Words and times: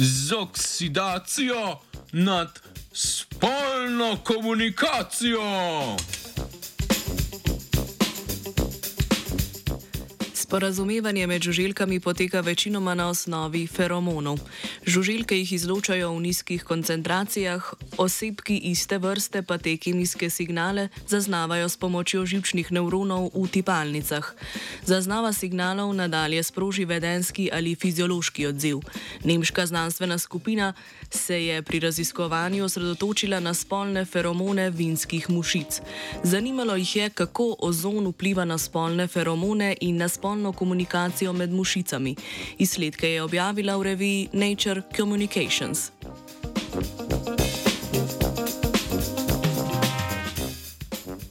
z 0.00 0.32
oksidacijo 0.32 1.78
nad 2.12 2.60
spolno 2.92 4.16
komunikacijo. 4.24 5.96
Sporazumevanje 10.50 11.26
med 11.26 11.42
žuželkami 11.42 12.00
poteka 12.00 12.40
večinoma 12.40 12.94
na 12.94 13.08
osnovi 13.08 13.66
feromonov. 13.66 14.38
Žuželke 14.86 15.36
jih 15.38 15.52
izločajo 15.52 16.08
v 16.10 16.20
nizkih 16.20 16.64
koncentracijah, 16.66 17.74
osebki 17.98 18.56
iste 18.58 18.98
vrste 18.98 19.42
pa 19.46 19.58
te 19.58 19.76
kemijske 19.76 20.30
signale 20.30 20.88
zaznavajo 21.06 21.68
s 21.68 21.76
pomočjo 21.76 22.26
živčnih 22.26 22.72
nevronov 22.72 23.30
v 23.34 23.46
tipalnicah. 23.46 24.34
Zaznava 24.84 25.30
signalov 25.32 25.94
nadalje 25.94 26.42
sproži 26.42 26.84
vedenski 26.84 27.46
ali 27.52 27.76
fiziološki 27.78 28.46
odziv. 28.46 28.82
Nemška 29.24 29.66
znanstvena 29.66 30.18
skupina 30.18 30.72
se 31.10 31.44
je 31.44 31.62
pri 31.62 31.80
raziskovanju 31.80 32.64
osredotočila 32.64 33.40
na 33.40 33.54
spolne 33.54 34.04
feromone 34.04 34.70
vinskih 34.70 35.30
mušic. 35.30 35.80
Zanimalo 36.22 36.74
jih 36.74 36.96
je, 36.96 37.10
kako 37.10 37.56
ozon 37.58 38.06
vpliva 38.10 38.44
na 38.44 38.58
spolne 38.58 39.06
feromone 39.06 39.76
in 39.80 39.96
na 39.96 40.08
spolne 40.08 40.39
nonstopno 40.40 40.52
komunikacijo 40.52 41.32
med 41.32 41.52
mušicami. 41.52 42.16
Izsledke 42.58 43.08
je 43.08 43.22
objavila 43.22 43.76
v 43.76 43.82
reviji 43.82 44.28
Nature 44.32 44.82
Communications. 44.96 45.90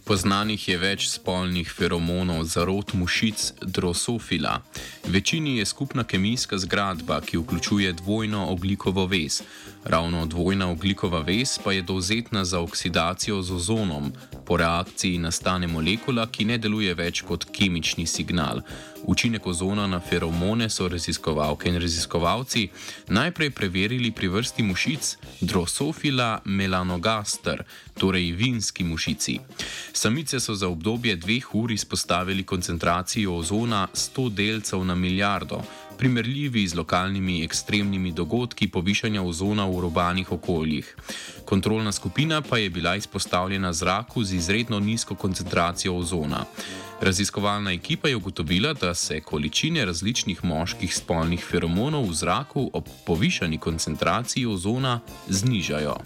Poznanih 0.06 0.68
je 0.68 0.78
več 0.78 1.08
spolnih 1.10 1.70
feromonov 1.70 2.44
za 2.44 2.64
rod 2.66 2.96
mušic 2.98 3.54
drosofila. 3.62 4.62
Večini 5.06 5.58
je 5.58 5.66
skupna 5.66 6.04
kemijska 6.04 6.58
zgradba, 6.58 7.22
ki 7.22 7.38
vključuje 7.38 7.94
dvojno 7.94 8.48
oglikovo 8.50 9.06
vez. 9.06 9.44
Ravno 9.86 10.26
dvojna 10.26 10.72
oglikova 10.72 11.20
vez 11.20 11.60
pa 11.64 11.72
je 11.72 11.82
dovzetna 11.82 12.46
za 12.46 12.60
oksidacijo 12.60 13.42
z 13.42 13.52
ozonom. 13.52 14.12
Po 14.46 14.58
reakciji 14.58 15.18
nastane 15.18 15.68
molekula, 15.68 16.28
ki 16.28 16.46
ne 16.46 16.58
deluje 16.58 16.94
več 16.94 17.22
kot 17.22 17.46
kemični 17.52 18.06
signal. 18.06 18.62
Učinek 19.04 19.48
ozona 19.48 19.88
na 19.88 20.00
feromone 20.00 20.70
so 20.70 20.88
raziskovalke 20.88 21.70
in 21.70 21.80
raziskovalci 21.82 22.68
najprej 23.08 23.50
preverili 23.50 24.12
pri 24.12 24.28
vrsti 24.28 24.64
mušic 24.64 25.18
Drosophila 25.42 26.42
melanogaster, 26.46 27.64
torej 27.94 28.32
vinski 28.32 28.84
mušici. 28.84 29.40
Samice 29.94 30.40
so 30.40 30.56
za 30.56 30.68
obdobje 30.68 31.16
dveh 31.16 31.56
ur 31.56 31.72
izpostavili 31.72 32.44
koncentracijo 32.44 33.36
ozona 33.36 33.88
100 33.94 34.30
delcev 34.30 34.84
na 34.86 34.96
milijardo, 34.96 35.64
primerljivi 36.00 36.68
z 36.68 36.76
lokalnimi 36.76 37.44
ekstremnimi 37.44 38.12
dogodki 38.12 38.70
povišanja 38.72 39.22
ozona 39.22 39.66
v 39.68 39.76
urbanih 39.78 40.32
okoljih. 40.32 40.96
Kontrolna 41.46 41.92
skupina 41.92 42.42
pa 42.42 42.58
je 42.58 42.70
bila 42.70 42.96
izpostavljena 42.96 43.74
zraku 43.74 44.24
z 44.24 44.34
izredno 44.34 44.80
nizko 44.80 45.16
koncentracijo 45.16 45.96
ozona. 45.96 46.46
Raziskovalna 47.02 47.72
ekipa 47.72 48.08
je 48.08 48.16
ugotovila, 48.16 48.74
da 48.74 48.94
se 48.94 49.22
količine 49.22 49.86
različnih 49.86 50.44
moških 50.44 50.96
spolnih 50.96 51.46
feromonov 51.52 52.10
v 52.10 52.14
zraku 52.14 52.70
ob 52.74 52.88
povišani 53.06 53.58
koncentraciji 53.58 54.46
ozona 54.46 55.00
znižajo. 55.28 55.98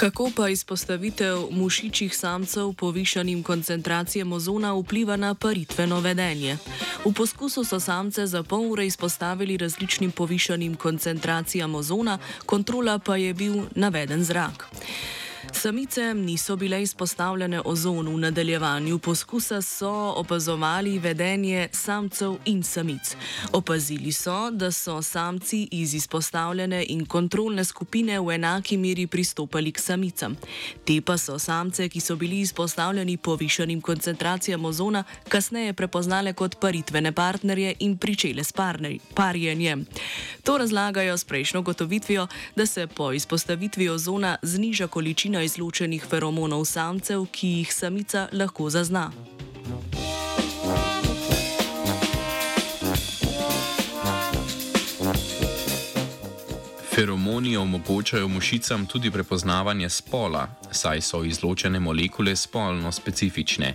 Kako 0.00 0.30
pa 0.36 0.48
izpostavitev 0.48 1.38
mušičjih 1.50 2.16
samcev 2.16 2.72
povišanim 2.72 3.42
koncentracijam 3.42 4.32
ozona 4.32 4.72
vpliva 4.72 5.16
na 5.16 5.34
paritveno 5.34 6.00
vedenje? 6.00 6.56
V 7.04 7.12
poskusu 7.12 7.64
so 7.64 7.80
samce 7.80 8.26
za 8.26 8.42
pol 8.42 8.72
ure 8.72 8.86
izpostavili 8.86 9.56
različnim 9.56 10.10
povišanim 10.10 10.76
koncentracijam 10.76 11.74
ozona, 11.74 12.18
kontrola 12.46 12.98
pa 12.98 13.16
je 13.16 13.34
bil 13.34 13.62
naveden 13.74 14.24
zrak. 14.24 14.66
Samice 15.62 16.14
niso 16.14 16.56
bile 16.56 16.82
izpostavljene 16.82 17.60
ozonu. 17.64 18.10
V 18.10 18.18
nadaljevanju 18.18 18.98
poskusa 18.98 19.62
so 19.62 19.90
opazovali 20.16 20.98
vedenje 20.98 21.68
samcev 21.72 22.36
in 22.44 22.62
samic. 22.62 23.16
Opazili 23.52 24.12
so, 24.12 24.50
da 24.50 24.72
so 24.72 25.02
samci 25.02 25.68
iz 25.70 25.94
izpostavljene 25.94 26.86
in 26.88 27.06
kontrolne 27.06 27.64
skupine 27.64 28.20
v 28.20 28.30
enaki 28.30 28.76
meri 28.76 29.06
pristopali 29.06 29.72
k 29.72 29.78
samicam. 29.78 30.36
Te 30.84 31.00
pa 31.00 31.18
so 31.18 31.38
samce, 31.38 31.88
ki 31.88 32.00
so 32.00 32.16
bili 32.16 32.40
izpostavljeni 32.40 33.16
povišanim 33.16 33.80
koncentracijam 33.80 34.64
ozona, 34.64 35.04
kasneje 35.28 35.72
prepoznale 35.72 36.32
kot 36.32 36.60
paritvene 36.60 37.12
partnerje 37.12 37.74
in 37.78 37.98
pričele 37.98 38.44
s 38.44 38.52
parjenjem. 39.14 39.86
To 40.50 40.58
razlagajo 40.58 41.18
s 41.18 41.24
prejšnjo 41.24 41.62
gotovitvijo, 41.62 42.26
da 42.56 42.66
se 42.66 42.86
po 42.86 43.12
izpostavitvi 43.12 43.88
ozona 43.88 44.36
zniža 44.42 44.86
količina 44.86 45.42
izločenih 45.42 46.06
feromonov 46.10 46.64
samcev, 46.64 47.26
ki 47.30 47.48
jih 47.48 47.74
samica 47.74 48.28
lahko 48.32 48.70
zazna. 48.70 49.12
Feromoni 57.00 57.56
omogočajo 57.56 58.28
mušicam 58.28 58.86
tudi 58.86 59.10
prepoznavanje 59.10 59.88
spola, 59.88 60.48
saj 60.70 61.00
so 61.00 61.24
izločene 61.24 61.80
molekule 61.80 62.36
spolno 62.36 62.92
specifične. 62.92 63.74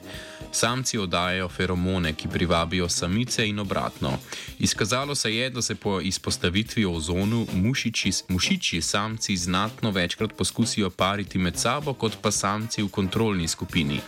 Samci 0.52 0.98
oddajajo 0.98 1.50
feromone, 1.50 2.14
ki 2.14 2.28
privabijo 2.28 2.90
samice 2.90 3.48
in 3.48 3.60
obratno. 3.60 4.12
Izkazalo 4.60 5.16
se 5.16 5.36
je, 5.36 5.50
da 5.50 5.62
se 5.62 5.76
po 5.76 6.02
izpostavitvi 6.02 6.86
ozonu 6.86 7.48
mušiči, 7.54 8.12
mušiči 8.30 8.82
samci 8.82 9.38
znatno 9.38 9.92
večkrat 9.92 10.34
poskusijo 10.38 10.90
pariti 10.90 11.38
med 11.38 11.58
sabo, 11.58 11.94
kot 11.94 12.14
pa 12.22 12.32
samci 12.32 12.84
v 12.84 12.90
kontrolni 12.90 13.48
skupini. 13.48 14.00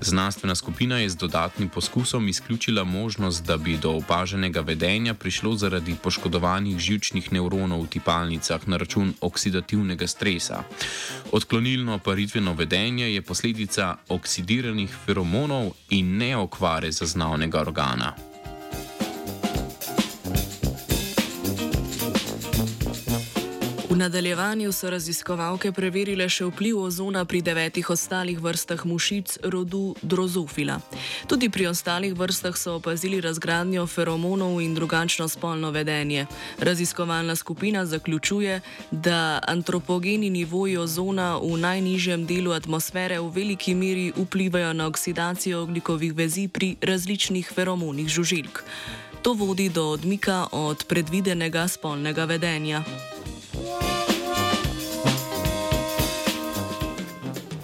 Znanstvena 0.00 0.54
skupina 0.54 0.98
je 0.98 1.08
z 1.08 1.16
dodatnim 1.16 1.68
poskusom 1.68 2.28
izključila 2.28 2.84
možnost, 2.84 3.44
da 3.44 3.56
bi 3.56 3.76
do 3.76 3.90
opaženega 3.90 4.60
vedenja 4.60 5.14
prišlo 5.14 5.56
zaradi 5.56 5.96
poškodovanih 6.02 6.78
žilčnih 6.78 7.32
nevronov 7.32 7.82
v 7.82 7.86
tipalnicah 7.86 8.57
na 8.66 8.76
račun 8.76 9.14
oksidativnega 9.20 10.06
stresa. 10.06 10.62
Odklonilno 11.32 11.98
paritveno 11.98 12.52
vedenje 12.52 13.14
je 13.14 13.22
posledica 13.22 13.96
oksidiranih 14.08 14.90
feromonov 15.06 15.72
in 15.90 16.16
ne 16.16 16.36
okvare 16.36 16.92
zaznavnega 16.92 17.60
organa. 17.60 18.27
V 23.88 23.96
nadaljevanju 23.96 24.72
so 24.72 24.90
raziskovalke 24.92 25.70
preverile 25.72 26.26
še 26.28 26.44
vpliv 26.50 26.76
ozona 26.76 27.22
pri 27.24 27.40
devetih 27.40 27.88
ostalih 27.88 28.36
vrstah 28.36 28.84
mušic 28.84 29.38
rodu 29.48 29.94
drozofila. 30.02 30.76
Tudi 31.24 31.48
pri 31.48 31.70
ostalih 31.70 32.12
vrstah 32.12 32.52
so 32.52 32.74
opazili 32.76 33.20
razgradnjo 33.24 33.86
feromonov 33.88 34.60
in 34.60 34.74
drugačno 34.76 35.24
spolno 35.28 35.70
vedenje. 35.72 36.26
Raziskovalna 36.60 37.36
skupina 37.36 37.86
zaključuje, 37.86 38.60
da 38.90 39.40
antropogeni 39.48 40.30
nivoji 40.30 40.76
ozona 40.76 41.38
v 41.40 41.56
najnižjem 41.56 42.26
delu 42.28 42.52
atmosfere 42.52 43.20
v 43.20 43.32
veliki 43.32 43.74
meri 43.74 44.12
vplivajo 44.16 44.72
na 44.72 44.86
oksidacijo 44.86 45.62
oglikovih 45.62 46.12
vezi 46.12 46.48
pri 46.48 46.76
različnih 46.82 47.52
feromonih 47.54 48.08
žužilk. 48.08 48.64
To 49.22 49.32
vodi 49.32 49.68
do 49.68 49.96
odmika 49.96 50.46
od 50.52 50.84
predvidenega 50.84 51.68
spolnega 51.68 52.24
vedenja. 52.24 52.84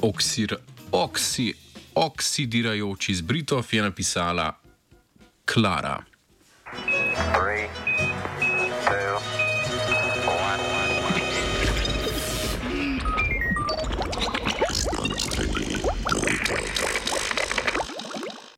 Oksir, 0.05 0.57
oksi, 0.93 1.55
oksidirajoči 1.95 3.15
z 3.15 3.21
Britov 3.25 3.65
je 3.73 3.83
napisala 3.83 4.53
Klara. 5.45 6.14